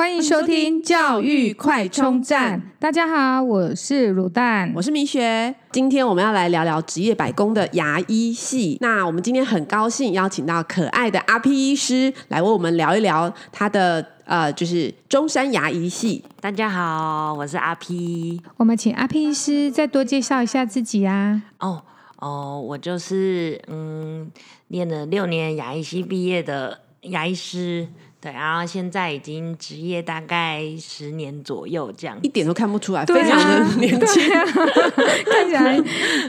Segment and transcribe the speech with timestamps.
[0.00, 2.72] 欢迎收听教育快充站。
[2.78, 5.54] 大家好，我是卤蛋，我是米雪。
[5.72, 8.78] 今天我们要来聊聊职业百工的牙医系。
[8.80, 16.24] 那我们今天很高兴邀请到可爱的阿 P 医师来为我们聊一聊他的呃，就是中山牙医系。
[16.40, 18.40] 大家好，我是阿 P。
[18.56, 21.42] 我们请阿 P 医师再多介绍一下自己啊。
[21.58, 21.82] 哦
[22.16, 24.32] 哦，我就是嗯，
[24.68, 27.86] 念了六年牙医系毕业的牙医师。
[28.20, 34.44] 对，然后现在已经执业大概十年左右，这样一点都看不出来，非常的 年轻，啊、
[35.24, 35.80] 看起来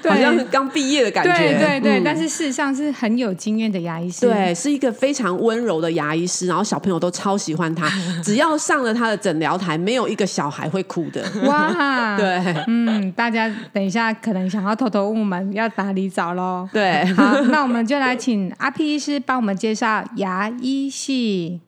[0.09, 1.35] 好像是刚毕业的感觉。
[1.35, 7.89] 对对对、嗯，但是事实上是很有经验的牙医师，对，是一个非常温柔的牙医师，然后小朋友都超喜欢他，
[8.23, 11.21] 只要上了他的诊疗台，没有一个小孩会哭的。
[11.43, 16.70] 哇， 对，嗯，大家等一下可能想要偷偷问我们要哪里找喽？
[16.71, 21.59] 对，好，那我们就来请阿 P 医师帮我们介绍牙医系。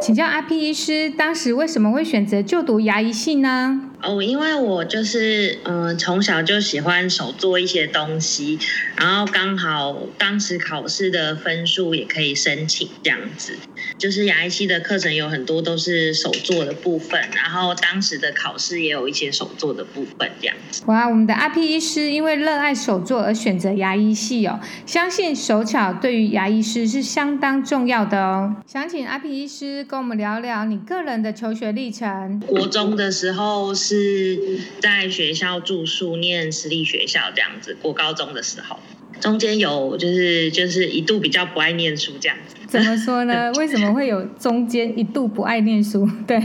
[0.00, 3.90] 请教阿 P 医师，当时为什么会选择就读牙医系呢？
[4.02, 8.58] 哦，因为我就是嗯，从小就喜欢手做一些东西，
[8.96, 13.54] 然后刚好当时考试的分数也可以申请这样子。
[13.98, 20.82] 就是牙医系的课程有很多都是手做的部分，然后当时的考试也有一些手做的部分这样子。
[20.86, 28.56] 哇，我们的阿 P 医师因为热爱手作而选择牙医系哦，相信手巧对于牙医师是相当重要的哦。
[28.66, 32.40] 想请阿 P 医师跟我们聊聊你个人的求学历程。
[32.40, 34.58] 国中的时候是。
[34.80, 38.78] 在学校住宿念私立学校这样子，过高中的时候，
[39.20, 42.54] 中间有就是就是一度比较不爱念书这样子。
[42.68, 43.52] 怎么说呢？
[43.56, 46.08] 为什么会有中间一度不爱念书？
[46.26, 46.38] 对，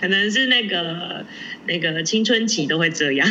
[0.00, 1.24] 可能是那个
[1.66, 3.28] 那个青春期都会这样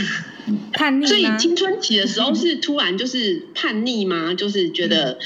[0.73, 1.05] 叛逆。
[1.05, 4.33] 所以青春期的时候是突然就是叛逆吗？
[4.33, 5.17] 就是觉得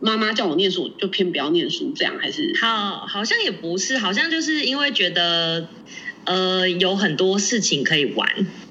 [0.00, 2.52] 妈妈叫我念书，就偏不要念书这样，还是？
[2.60, 5.68] 好，好像也不是，好像就是因为觉得。
[6.24, 8.28] 呃，有很多事情可以玩，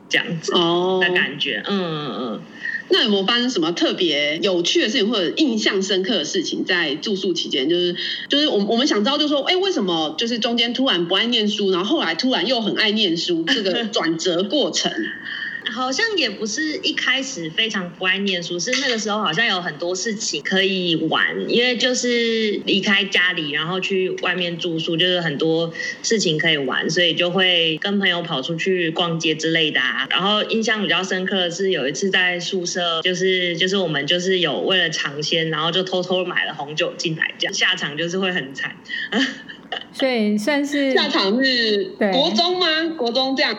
[0.10, 2.42] 这样子哦的感觉，嗯嗯嗯。
[2.90, 7.68] 那有没有发生什么特别有趣的事情，或者印象深刻的事情，在住宿期间？
[7.68, 7.96] 就是
[8.30, 14.92] 就是，我我们想知道，就是说，哎，为什么就是中间突然不爱念书，然后后来突然又很爱念书，这个转折过程？
[15.74, 30.08] 好像也不是一开始非常不爱念书，是那个时候好像有很多事情可以玩，因为就是离开家里，然后去外面住宿，就是很多事情可以玩，所以就会跟朋友跑出去逛街之类的啊。
[30.10, 38.78] 然后印象比较深刻的是有一次在宿舍，就是就是我们就是有为了尝鲜，然后就偷偷买了红酒进来，这样下场就是会很惨。
[39.92, 42.68] 所以算是下场是国中吗？
[42.98, 43.58] 国中这样？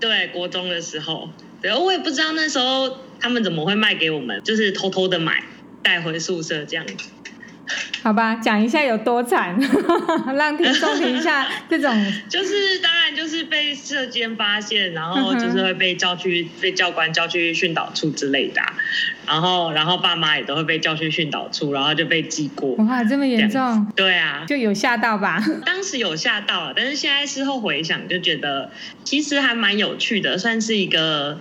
[0.00, 1.28] 对，国中的时候。
[1.60, 5.42] 对，我也不知道那时候他们怎么会卖给我们，就是偷偷的买
[5.82, 6.94] 带回宿舍这样子。
[8.02, 9.56] 好吧，讲一下有多惨，
[10.36, 11.94] 让听众听一下这种。
[12.28, 18.60] 就是当然就是被社监发现，然后就是会被叫去被教官叫去训导处之类的，
[19.30, 22.74] 然后然后爸妈也都会被叫去训导处，然后就被记过。
[22.84, 23.86] 哇，这么严重？
[23.94, 25.40] 对啊，就有吓到吧？
[25.64, 28.72] 当时有吓到了，但是现在事后回想就觉得
[29.04, 31.38] 其实还蛮有趣的，算是一个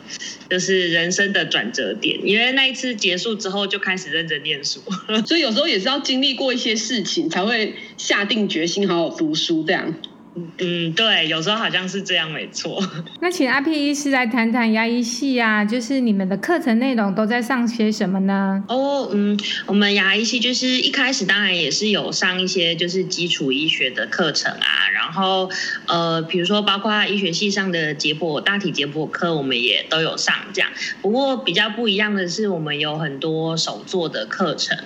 [0.48, 2.20] 就是人生的转折点。
[2.24, 4.82] 因为那一次结束之后就开始认真念书，
[5.26, 9.96] 所以有时候也是要经历过一些事情，才会下定决心好好读书这样。
[10.58, 12.82] 嗯，对，有时候好像是这样，没错。
[13.22, 18.64] 那请阿 P 医师来谈谈牙医系啊，就是你们的课程内容都在上些什么呢？
[18.68, 25.50] 哦，嗯，我们牙医系就是一开始当然也是有上一些就是基础医学的课程啊，然后
[25.88, 30.70] 呃，比如说包括医学系上的解剖大体解剖课，我们也都有上这样。
[31.02, 34.78] 不过比较不一样的是，我们有很多手做的课程，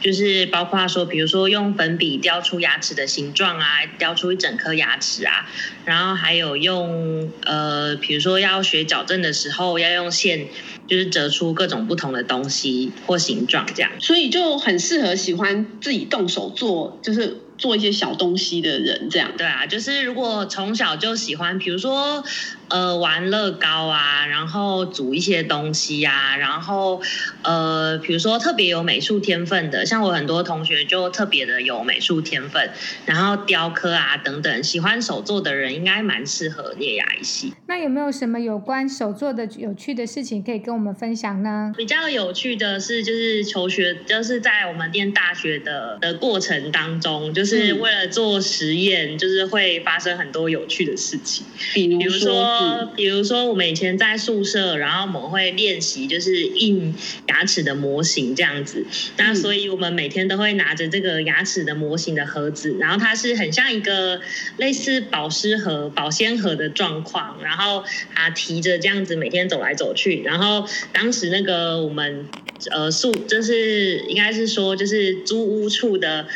[0.00, 3.66] 就是包括说，比如说用粉笔雕出牙齿的形状啊，
[3.98, 5.26] 雕出一整颗牙纸。
[5.26, 5.50] 啊，
[5.84, 10.46] 然后还有用呃，比如说要学矫正的时候，要用线，
[10.86, 17.36] 就是折出各种不同的东西或形状，这样，所以就很适合喜欢自己动手做，就是。
[17.62, 19.30] 做一些小东西的人，这样。
[19.38, 22.24] 对啊，就是如果从小就喜欢，比如说
[22.68, 27.00] 呃玩乐高啊，然后煮一些东西呀、啊，然后
[27.42, 32.68] 呃比如说特别有美术天分的，像我很多同学就特别的有美术天分，
[33.06, 37.54] 然后雕刻啊等等，喜欢手作的人应该蛮适合念牙医系。
[37.68, 41.72] 那有没有什么有关手作的有趣的事情可以跟我们分享呢？
[41.76, 47.51] 比较有趣的是，就是求学，就是在我们念大学的的过程当中，就是。
[47.56, 51.44] 是为了做实验，就是会发生很多有趣的事情。
[51.74, 56.94] 比如说，说，比如说我们以前在宿舍，然后我们会练习就是印
[57.28, 58.86] 牙齿的模型这样子。
[59.18, 64.20] 那所以我们每天都会拿着这个牙齿的模型的盒子，然后它是很像一个
[64.56, 67.84] 类似保湿盒、保鲜盒的状况，然后
[68.14, 70.22] 啊提着这样子每天走来走去。
[70.22, 72.26] 然后当时那个我们
[72.70, 76.26] 呃宿就是应该是说就是租屋处的。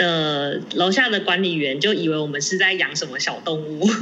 [0.00, 3.86] 的楼下的管理员就以为我们是在养什么小动物，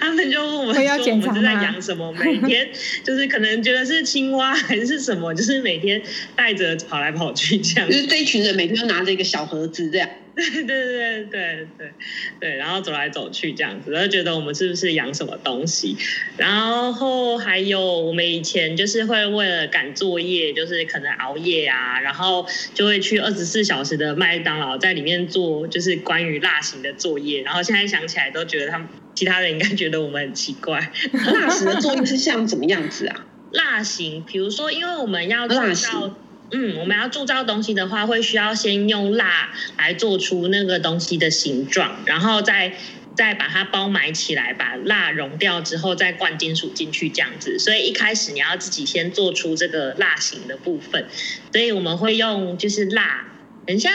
[0.00, 2.68] 他们就问我们说我们是在养什么，每天
[3.04, 6.02] 就是可能觉得是青蛙还是什么，就是每天
[6.34, 10.10] 带着跑来跑去这样，就是这一群人每天都拿着一个小盒子这样。
[10.34, 11.92] 对 对对对对
[12.40, 15.96] 对，然后走来走去这样子，然后觉得我们是不是养什么东西？
[16.38, 27.42] 然后还有我们以前就是会为了赶作业，就是可能熬夜啊，然后就会去二十四小时的麦当劳在里面做，就是关于蜡型的作业。
[27.42, 30.90] 然后现在想起来都觉得他们其他人应该觉得我们很奇怪。
[31.12, 33.26] 蜡型的作业是像怎么样子啊？
[33.52, 36.16] 蜡型，比如说，因为我们要做到。
[36.52, 42.74] 嗯，我们要铸造东西的话，会需要先用蜡来做出那个东西的形状，然后再
[43.16, 47.58] 再把它包埋起来，把蜡熔掉之后再灌金属进去这样子。
[47.58, 51.06] 所以一开始你要自己先做出这个蜡型的部分，
[51.52, 53.26] 所以我们会用就是蜡，
[53.66, 53.92] 很像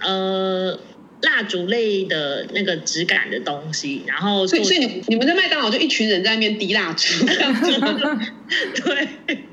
[0.00, 0.78] 呃
[1.22, 7.24] 蜡烛类的那个质感的东西，然后所以所以你你们在麦当劳就一群人在那边滴蜡烛，
[8.84, 9.44] 对。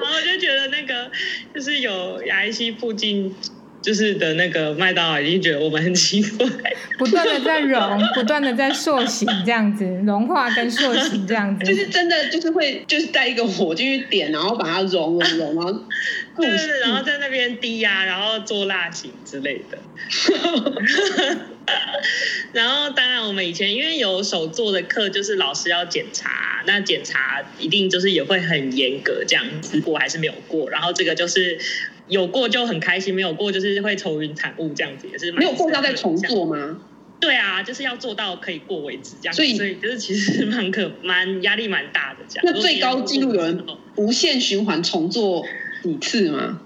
[0.00, 1.10] 然后我就觉得那个
[1.54, 3.34] 就是有牙医系附近
[3.80, 6.46] 就是的那个麦当劳，已经觉得我们很奇怪，
[6.98, 15.72] 不断的在融，不断的在塑形这样子，融化跟塑形这样子，就是真的就是会就是带一个火进去点，然后把它融融融，然后
[16.36, 16.48] 对，
[16.80, 19.78] 然后在那边低压，然后做蜡型之类的。
[22.52, 30.70] 然后，当然，我们以前因为有手做的课，就是老师要检查，那检查一定就是也会很严格这样子，过还是没有过。
[30.70, 31.58] 然后这个就是
[32.08, 36.80] 有过就很开心，没有过就是会愁云惨雾这样子，也是没有过要再重做吗？
[37.20, 39.36] 对啊，就是要做到可以过为止这样子。
[39.36, 42.44] 所以，所以就是其实蛮可蛮压力蛮大的这样。
[42.46, 43.64] 那最高纪录有人
[43.96, 45.44] 无限循环重做
[45.82, 46.60] 几次吗？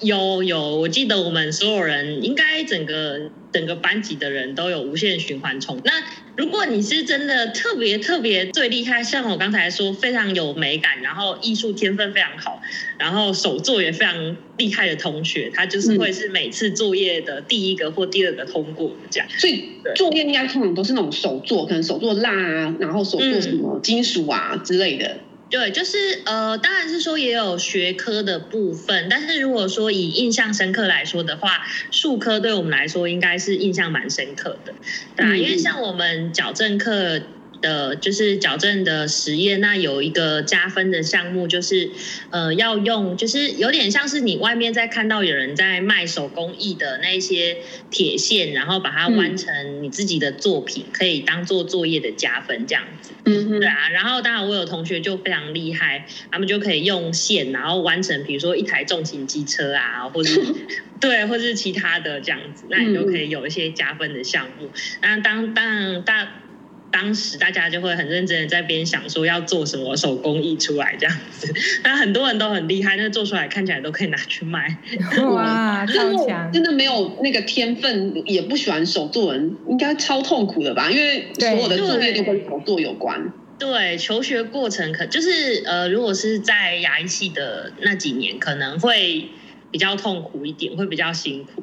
[0.00, 5.80] 有有，我记得我们所有人应该整个整个班级的人都有无限循环重。
[5.84, 5.92] 那
[6.36, 12.60] 如果你是真的特别特别最厉害，像我刚才说非常有美感，然后艺术天分非常好，
[12.98, 19.28] 然后手作也非常厉害的同学，他就是会是每次作业的第一个或第二个通过这样。
[19.38, 25.18] 所以作业应该通常都是那种手作，可能手作蜡啊，然后手作什么金属啊之类的。
[25.50, 25.96] 对，就是
[26.26, 31.60] 呃，当然是说也有学科的部分，但是如果说以印象深刻来说的话，
[31.90, 34.74] 术科对我们来说应该是印象蛮深刻的，
[35.16, 37.22] 对啊，因为像我们矫正课。
[37.60, 41.90] 的就是矫正的实验，那有一个加分的项目，就是
[42.30, 47.58] 呃要用，就是有点像是你外面在看到有人在卖手工艺的那些
[47.90, 53.12] 铁线，然后把它弯成你自己的作品，嗯、可以当做作业的加分这样子。
[53.24, 53.88] 对啊。
[53.90, 60.30] 然后当然我有同学就非常厉害，他们就可以用线，然后弯成比如说一台重型机车啊，或者
[61.00, 64.70] 对，或者是其他的这样子，那你就可以有一些加分的项目。
[65.02, 66.42] 那当当然大。
[66.90, 71.52] 当时大家就会很认真的在边想说要做什么手工艺出来这样子，
[71.84, 74.78] 那很多人都很厉害，那做出来看起来都可以拿去卖。
[75.32, 76.50] 哇， 超强！
[76.52, 80.90] 真的没有那个天分，也不喜欢手作人，应该超痛苦的吧？
[80.90, 83.32] 因为所有的作业都跟手作有关。
[83.58, 89.28] 对，对，求学过程可就是呃，如果是在牙医系的那几年，可能会
[89.70, 91.62] 比较痛苦一点，会比较辛苦。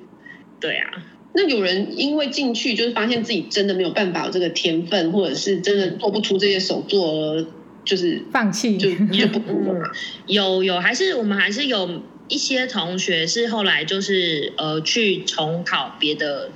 [0.60, 0.92] 对啊。
[1.36, 7.46] 那有人因为进去就是发现自己真的没有办法有这个天分，或者是真的做不出这些手作而，
[7.84, 9.92] 就是放弃就 也不读了。
[10.28, 16.50] 有有，还是我们还是有一些同学是后来就是呃去重考别的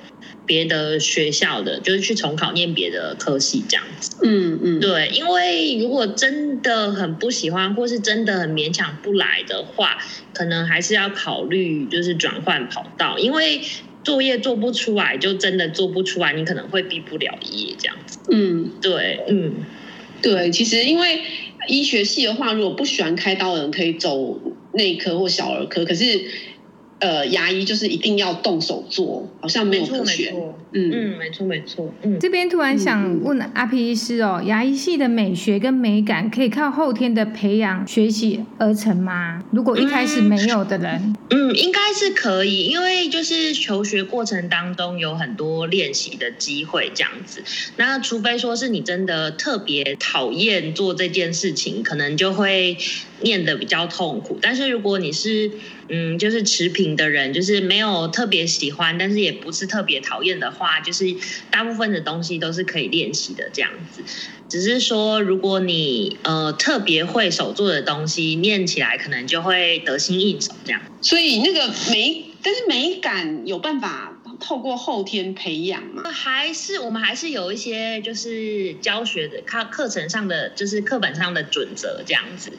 [0.46, 4.16] 别的学校的，就是去重考念别的科系这样子。
[4.24, 9.98] 嗯嗯，对，因为如果真的很不喜欢，或是真的很勉强不来的话，
[10.34, 13.62] 可能还是要考虑就是转换跑道，因为。
[14.04, 18.20] 作业做不出来，就真的做不出来，你可能会毕不了业这样子。
[18.32, 19.54] 嗯，对，嗯，
[20.22, 21.22] 对，其实因为
[21.68, 24.40] 医学系的话，如果不喜欢开刀的人可以走
[24.74, 26.06] 内科或小儿科，可是
[27.00, 30.34] 呃牙医就是一定要动手做，好像没有可选。
[30.72, 31.92] 嗯嗯，没错没错。
[32.04, 39.44] 嗯，这边突然想问阿皮医师哦，牙医系的美学跟美感可以靠后天的培养学习而成吗？
[39.52, 47.44] 如果一开始没有的人，嗯，嗯，应该是可以，因为就是求学过程当中有很多练习的机会这样子。
[47.78, 52.78] 那除非说是你真的特别讨厌做这件事情，可能就会
[53.22, 54.40] 念的比较痛苦。
[54.42, 55.52] 但是如果你是
[55.88, 61.16] 嗯，就是持平的人，就是没有特别喜欢，但是也不是特别讨厌的话，就是
[61.50, 64.04] 大部分的东西都是可以练习的这样子。
[64.48, 70.82] 只是说，如果你呃特别会手做的东西，念起来可能就会得心应手这样。
[71.02, 74.09] 所以那个美，但是美感有办法
[74.40, 76.04] 透过后天培养吗？
[76.12, 82.52] 还是我们还是有一些就是教学的课课程上的，就是课本上的准则这样子。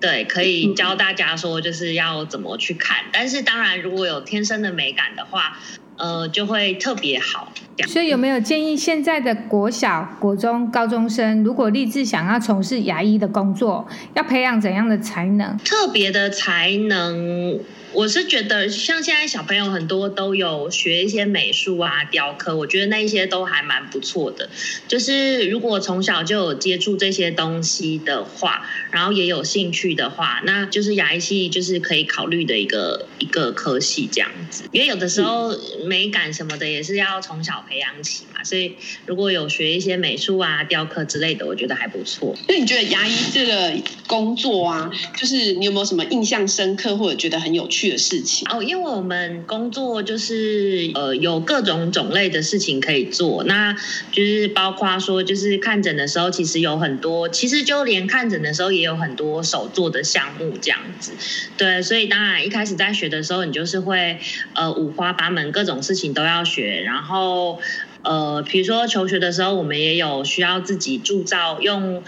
[0.00, 2.98] 对，可以教大家说就是要怎么去看。
[3.12, 5.58] 但是当然，如果有天生的美感的话，
[5.96, 7.52] 呃，就会特别好。
[7.86, 15.56] 所以有没有建议现在的国小、国中、高中生，如果立志想要从事牙医的工作，要培养怎样的才能？
[15.58, 17.60] 特别的才能。
[17.92, 24.48] 我是觉得，像现在小朋友很多都有学一些美术啊、雕刻，我觉得那一些都还蛮不错的。
[24.86, 34.64] 就是如果从小就有接触这些东西的话，然后也有兴趣的话，那就是牙医系就是可以考虑的一个一个科系这样子。
[34.72, 35.54] 因为有的时候
[35.84, 38.74] 美感什么的也是要从小培养起嘛，所以
[39.06, 42.36] 如果有学一些美术啊、雕刻之类的，我觉得还不错。
[42.48, 43.72] 那你觉得牙医这个
[44.06, 53.76] 工作啊，就是你有没有什么印象深刻或者觉得很有趣的事情哦，因为我们工作就是呃有各种种类的事情可以做，那
[54.12, 61.12] 就是包括说就是看诊的时候，其实有很多，其实就连看诊的时候也有很多手做的项目这样子，
[61.56, 64.18] 对，所以当然一开始在学的时候，你就是会
[64.54, 67.60] 呃五花八门，各种事情都要学，然后
[68.02, 72.02] 呃比如说求学的时候，我们也有需要自己铸造用。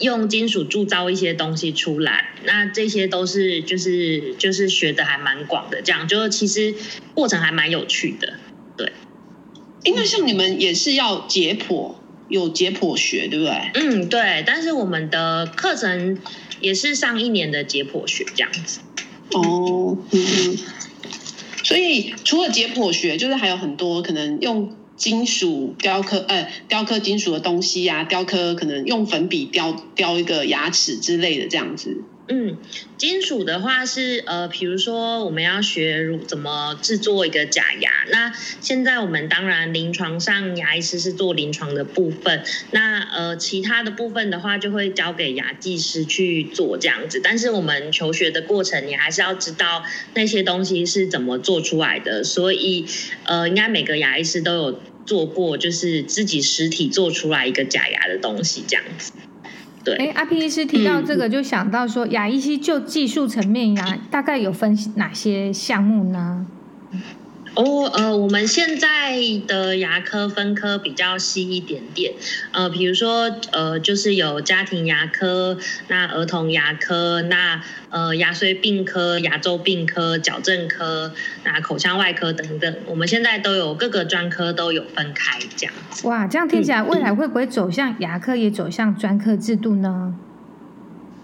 [0.00, 6.74] 用金属铸造一些东西出来，那这些都是就是就是学的还蛮广的，这样就其实
[7.14, 8.34] 过程还蛮有趣的，
[8.76, 8.92] 对。
[9.84, 11.94] 因为像你们也是要解剖，
[12.28, 13.70] 有解剖学，对不对？
[13.74, 14.44] 嗯，对。
[14.46, 16.18] 但是我们的课程
[16.60, 18.80] 也是上一年的解剖学这样子。
[19.32, 20.58] 哦，嗯。
[21.62, 24.74] 所以除了解剖学，就是还有很多可能用。
[24.98, 32.02] 金属雕刻，呃，雕刻金属的东西呀、啊，雕刻可能用粉笔雕雕一个牙齿之类的这样子。
[32.30, 32.58] 嗯，
[32.98, 37.90] 金属的话是呃，比如说我们要学如怎么制作一个假牙。
[38.10, 47.18] 那现在我们当然临床上牙医师是做临床的部分，那呃其他的部分的话就会交给牙技师去做这样子。
[47.24, 52.22] 但是我们求学的过程，你还是要知道那些东西是怎么做出来的。
[52.22, 52.84] 所以
[53.24, 59.12] 呃，应该每个牙医师都有做过，就是自己实体做出来一个假牙的东西这样子。
[59.82, 66.46] 对哎，阿 P 医师提到这个，就想到说，牙医系就技术层面呀，大概有分哪些项目呢？
[67.58, 72.12] 哦，呃，我们现在的牙科分科比较细一点点，
[72.52, 77.60] 呃，比如说，呃，就是有家庭牙科，那儿童牙科，那
[77.90, 81.12] 呃牙髓病科、牙周病科、矫正科，
[81.42, 86.06] 那口腔外科等等，我们现在都有各个专科都有分开这样子。
[86.06, 90.14] 哇，这样听起来，未来会不会走向牙科也走向专科制度呢？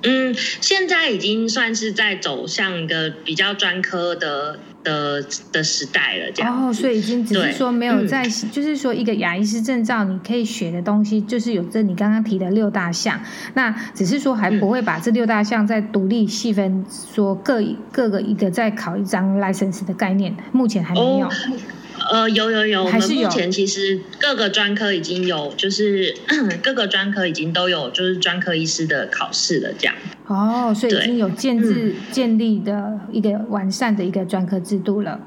[0.02, 4.58] 嗯，现在已经算是在走向一个比较专科的。
[4.84, 13.20] 的的时代了，这样哦，所以已经只是说没有在，嗯、就是说一个牙医师证照，你可以学的东西，就是有这你刚刚提的六大项，
[13.54, 17.60] 那只是说还不会把这六大项再独立细分，说各
[17.90, 21.26] 各个一个再考一张 license 的概念，目前还没有。
[21.26, 21.30] 哦
[22.10, 26.14] 呃，有有有，还是有，我们目前其实各个专科已经有，就是
[26.62, 29.94] 各个专科已经都有，就是专科医师的考试了，这样。
[30.26, 35.20] 哦，所以已经有建制、嗯、建立的一个完善的一个专科制度了。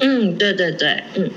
[0.00, 1.30] 嗯，对对对，嗯。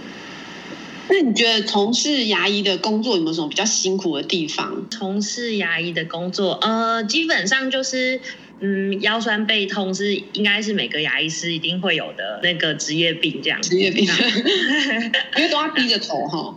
[1.09, 4.85] 那你觉得从事牙医的工作有没有什么比较辛苦的地方？
[4.89, 8.19] 从事牙医的工作，呃，基本上就是。
[8.63, 13.71] 嗯，腰酸背痛是应该是每个牙医师一定会有的那个职业病，这样子。
[13.71, 14.05] 职业病，
[15.35, 16.55] 因为都要低着头哈。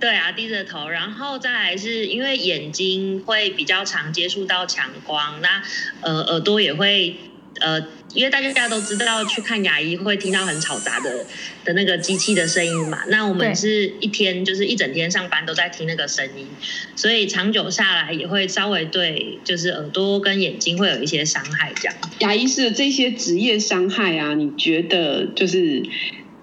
[0.00, 5.62] 对啊，低着头，然后再来是因为眼睛会比较常接触到强光，那
[6.00, 7.16] 呃耳朵也会
[7.60, 7.80] 呃，
[8.12, 11.24] 因为大家都知道去看牙医会听到很吵杂的
[11.64, 16.46] 的那个机器的声音嘛，那我们是一天就是一整天上班都在听那个声音，
[16.94, 21.72] 所以长久下来也会稍微对就是耳朵跟眼睛会有一些伤害。
[21.74, 25.82] 这样，牙医师的这些职业伤害啊，你觉得就是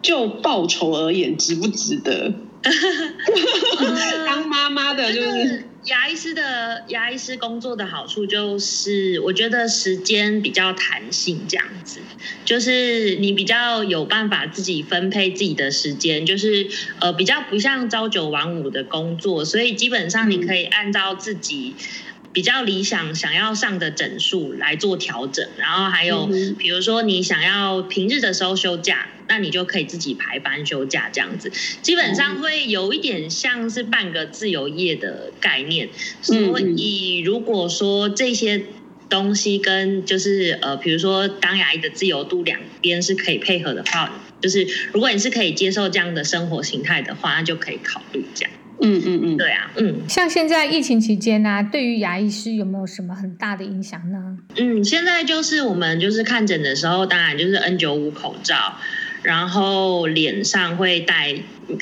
[0.01, 2.33] 就报酬而言值不值得？
[4.25, 5.65] 当妈妈的就是。
[5.87, 11.99] 牙医师的牙医师工作的好处就是，我觉得时间比较弹性，这样子，
[12.45, 21.75] 就是你比较有办法自己分配自己的时间，就是呃比较不像朝九晚五的工作，所以基本上你可以按照自己
[22.33, 29.07] 比较理想想要上的整数来做调整，然后还有比如说你想要平日的时候休假。
[29.29, 31.49] 那你就可以自己排班休假这样子，
[31.81, 35.87] 基本上会有一点像是半个自由业的概念。
[36.21, 38.65] 所以如果说这些
[39.09, 48.51] 东西跟就是呃，比如说当牙医的自由度两边是可以配合的话，就是如果你是可以接受这样的生活形态的话，那就可以考虑这样。
[48.83, 50.01] 嗯嗯嗯，对啊，嗯。
[50.07, 54.37] 像现在疫情期间呢、啊，对于牙医师有没有什么很大的影响呢？
[54.57, 58.75] 嗯，现在就是我们就是看诊的时候，当然就是 N 九五口罩。
[59.23, 61.35] 然后脸上会戴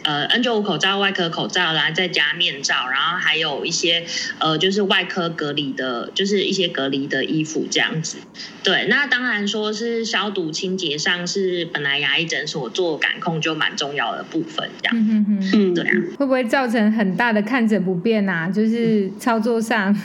[0.04, 4.06] 呃 N95 口罩、外科口罩，然后再加面罩，然后还有一些
[4.40, 8.18] 呃就是外科隔离的，就是一些隔离的衣服这样子。
[8.64, 14.96] 对，那当然说是消毒清洁上是本来牙医诊所做感控就蛮重要的部分，这样。
[14.96, 15.92] 嗯嗯嗯，对啊。
[16.20, 18.48] 会不会造成很大的看诊不便啊？
[18.50, 19.96] 就是操作上。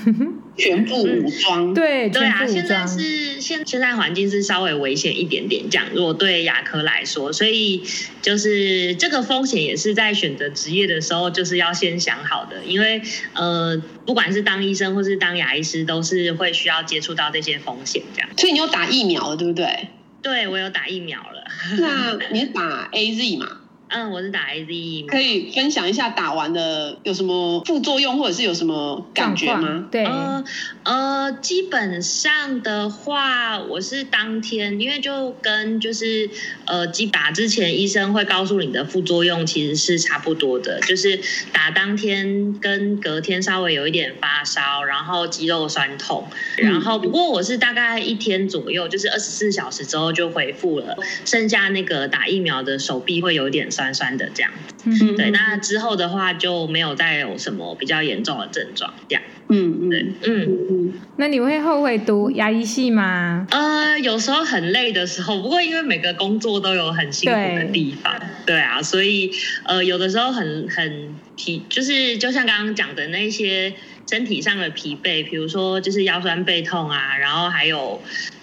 [0.57, 5.87] 全部武装，嗯、对对啊，现在是现现在环境是稍微危险一点点，这样。
[5.95, 7.83] 如果对牙科来说，所以
[8.23, 13.03] 就是这个风险也是在选择职业的时候，就是要先想好的，因为
[13.35, 18.29] 呃，不管是当医生或是当牙医师，都是会需要接触到这些风险，这样。
[18.37, 19.89] 所以你有打疫苗了，对不对？
[20.23, 21.45] 对，我有打疫苗了。
[21.79, 23.61] 那你是打 AZ 嘛？
[23.89, 29.87] 嗯，我是打 AZ，可以分享一下打完的有什么副作用，或者是有什么感觉吗？
[29.91, 30.45] 对，呃
[30.83, 36.31] 呃，基本上的话，我是当天，因为就跟就是
[36.65, 41.21] 呃，打之前医生会告诉你的副作用其实是差不多的，就是
[41.53, 53.67] 打当天跟隔天稍微有一点发烧，然后肌肉酸痛，然后不过我是大概一天左右，就是二十四小时之后就恢复了，剩下那个打疫苗的手臂会有点。
[53.69, 63.47] 酸酸的这样子，对，那之后的话就没有再有什么比较严重的症状，这样，嗯嗯，对，嗯嗯，那你会后悔读牙医系吗？
[63.51, 69.31] 呃，有时候很累的时候，不过因为每个工作都有很辛苦的地方，对，对啊，所以
[69.65, 73.73] 呃，有的时候很很疲，就是就像刚刚讲的那些
[74.11, 78.01] 身体上的疲惫，比如说就是腰酸背痛啊，然后还有。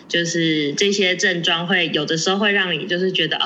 [0.10, 3.46] 就是这些症状会有的时候会让你就是觉得啊，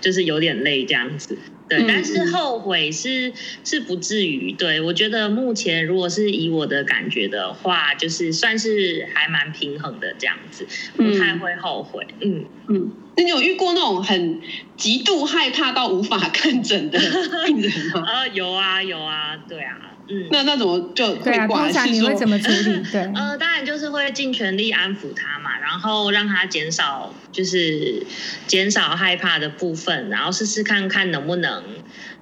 [0.00, 1.36] 就是有点累这样子，
[1.68, 1.84] 对。
[1.86, 3.32] 但是后悔是
[3.64, 12.06] 是不至于，对，我觉得目前如果是以我的感觉的话，就是算是还蛮平衡的这样子，不太会后悔。
[12.20, 12.92] 嗯嗯。
[13.16, 14.40] 那你有遇过那种很
[14.76, 16.98] 极度害怕到无法看诊的
[17.46, 18.04] 病人吗？
[18.06, 19.76] 呃， 有啊有啊，对啊。
[20.10, 21.46] 嗯，那那怎么就对啊？
[21.46, 22.80] 通常你会怎么处理？
[22.90, 28.06] 对，呃，当然就是会尽全力安抚他嘛，然后让他减少，就是
[28.46, 31.62] 减少害怕的部分，然后试试看看能不能。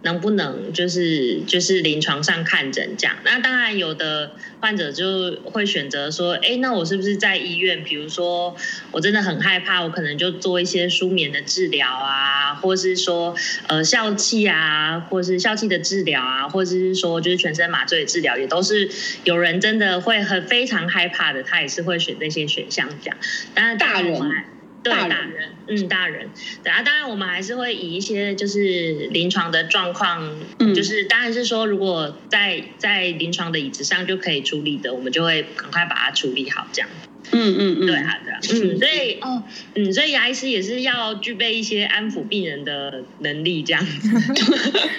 [0.03, 3.17] 能不能就是就是临床上看诊这样？
[3.25, 7.83] 那当然有的患者就会选择说，哎，那我是不是在医院？
[7.83, 8.55] 比如说
[8.93, 13.35] 我真的很害怕，我可能就做一些舒眠的治疗啊，或是说
[13.67, 18.89] 呃笑气啊，或是笑气的治疗啊，或者是说就是全身麻醉的治疗，也都是
[19.25, 23.17] 有人真的会很非常害怕的，他也是会选这些选项这样。
[23.55, 24.56] 当然大人。
[24.91, 26.29] 对大人，嗯，大人，
[26.63, 36.89] 对啊，当然我们还是会以一些就是临床的状况，嗯，就是当然是说，如果在在临床的椅子上就可以处理的，我们就会赶快把它处理好，这样。
[37.33, 39.43] 嗯嗯嗯，对啊，对啊，嗯，所以哦，
[39.75, 44.09] 嗯，所以牙医师也是要具备一些安抚病人的能力，这样子。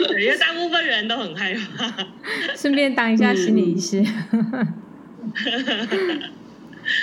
[0.10, 2.06] 对，因为大部分人都很害怕。
[2.58, 4.04] 顺便当一下心理医师。
[5.34, 6.22] 嗯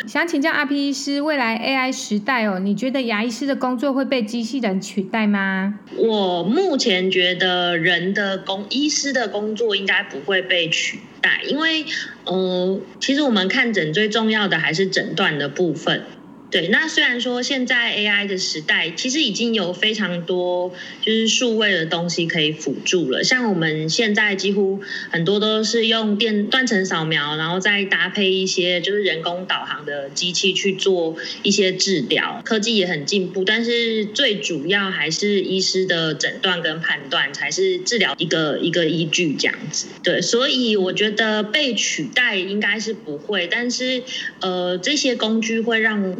[0.07, 5.79] 想请教阿 P 医师，未来 AI 时代哦，你觉得牙医师的工作会被机器人取代吗？
[5.97, 11.85] 我目前觉得人的工，医师的工作应该不会被取代，因为，
[12.25, 16.05] 呃，其实我们看诊最重要的还是诊断的部分。
[16.51, 23.25] 对，那虽然说现在 AI 的时代，其实已经有非常多就是数位的东西可以辅助了。
[23.25, 24.81] 像我们现在几乎
[25.11, 32.41] 很多都是用电断层扫描，然后再搭配一些就是人工导航的机器去做一些治疗。
[32.45, 39.87] 科技也很进步，但是最主要还是医师的诊断跟判断才是治疗一个一个依据这样子。
[40.05, 44.05] 对，所以我觉得被取代应该是不会，但是
[44.41, 46.15] 呃，这些工具会让。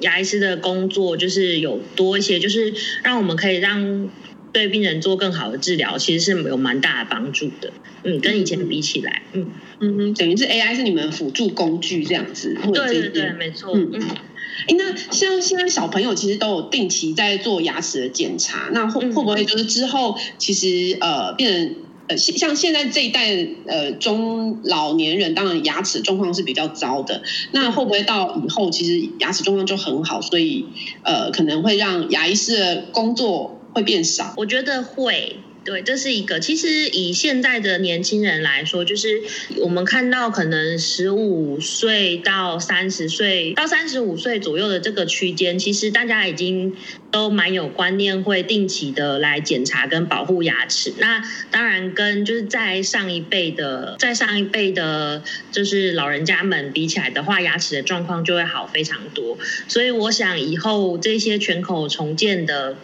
[0.00, 4.08] 牙医师的工作就是有多一些，就是让我们可以让
[4.52, 7.72] 对病人做更好的治疗，其实是有蛮大的帮助的。
[8.04, 12.56] 嗯，跟以前比起来，嗯嗯嗯，等于是 AI 是你们辅助工具这样子。
[12.72, 13.72] 对对对，没错。
[13.76, 14.02] 嗯嗯。
[14.68, 21.74] 哎，那像现在小朋友其实都有定期在做牙齿的检查，那会会不会就是之后其实呃病人？
[22.08, 27.22] 呃，像现在这一代呃中老年人，当然牙齿状况是比较糟的。
[27.52, 30.66] 那会不会到以后，其实牙齿状况就很好，所以
[31.02, 34.34] 呃可能会让牙医师的工作会变少？
[34.36, 35.36] 我觉得会。
[35.68, 36.40] 对，这是一个。
[36.40, 39.20] 其实以现在的年轻人来说，就是
[39.58, 46.74] 我们看到可能十五岁到三十岁到三十五岁左右的这个区间，其实大家已经
[47.10, 50.94] 都蛮有观念，会定期的来检查跟保护牙齿。
[50.96, 59.36] 那当然跟就是在上一辈的，在上一辈的，就是老人家们比起来的话，牙齿的状况就会好非常多。
[59.68, 62.78] 所以我想以后这些全口重建的。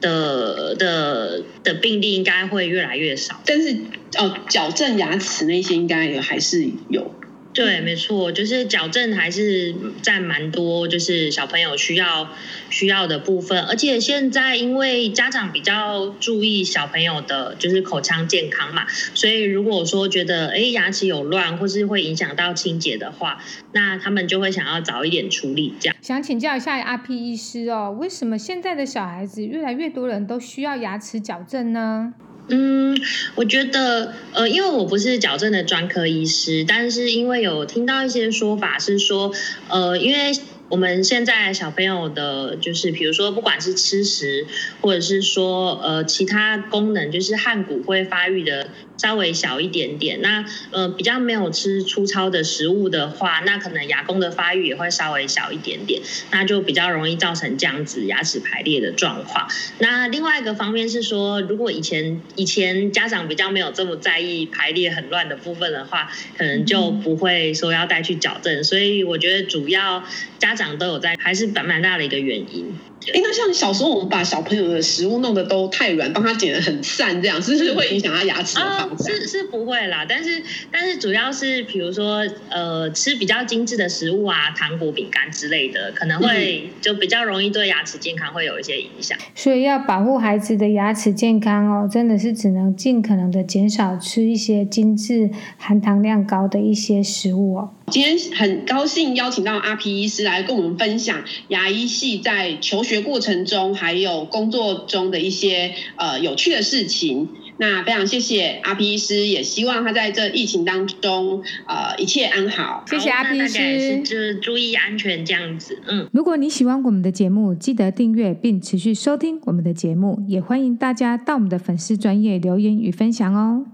[0.00, 3.76] 的的的病例应该会越来越少，但是
[4.16, 7.14] 哦，矫正牙齿那些应该也还是有。
[7.58, 12.30] 对，没错，就是矫正还是占蛮多，就是小朋友需要
[12.70, 13.60] 需要的部分。
[13.64, 23.42] 而且现在因为家长比较注意小朋友的，就是口腔健康嘛，所以如果说觉得哎牙齿有乱，或是会影响到清洁的话，
[23.72, 25.74] 那他们就会想要早一点处理。
[25.80, 32.14] 这样，想请教一下阿 P 医师哦，为什么现在的小孩子越来越多人都需要牙齿矫正呢？
[32.48, 32.98] 嗯，
[33.34, 39.32] 我觉得，呃，因为我不是矫正的专科医师，但是因为有听到一些说法是说，
[39.68, 40.32] 呃，因为
[40.70, 44.46] 我们现在小朋友的，就是比如说不管是吃食，
[44.80, 48.68] 或者是说呃其他功能，就是汉骨会发育的。
[48.98, 59.48] 稍微小一点点，那呃比较没有吃粗糙的食物的话，那可能牙弓的发育也会稍微小一点点，那就比较容易造成这样子牙齿排列的状况。
[59.78, 68.64] 那另外一个方面是说，如果以前以前家长比较没有这么在意排列很乱的部分的话，可能就不会说要带去矫正。
[68.64, 70.04] 所以我觉得主要
[70.38, 72.76] 家长都有在，还是蛮蛮大的一个原因。
[73.06, 78.98] 哎，那像小时候我们把小朋友的食物弄得都太软，帮他剪得很散，这样是不是会影响他牙齿的发展？
[78.98, 89.16] 是是不会啦，但是但是主要是比如说呃吃比较精致的食物啊，糖果、饼干之类的，可能会就比较容易对牙齿健康会有一些影响。
[89.34, 97.70] 所以要保护孩子的牙齿健康哦，真的是只能尽可能的减少吃一些精致、含糖量高的一些食物哦。
[97.90, 107.28] 今天很高兴邀请到阿皮医师来跟我们分享牙医系在求学过程中还有工作中的一些呃有趣的事情。
[107.60, 112.84] 那非常谢谢阿皮医师，也希望他在这疫情当中呃一切安好。
[112.88, 115.76] 谢谢阿皮医师，就是注意安全这样子。
[115.88, 123.66] 嗯，如果你喜欢我们的节目，记得订阅并持续收听我们的节目，也欢迎大家到我们的粉丝专业留言与分享哦。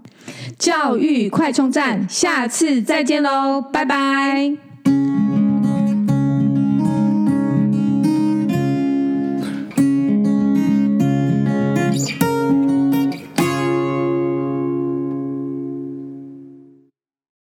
[0.57, 4.64] 教育快充站，下次再见喽，拜拜。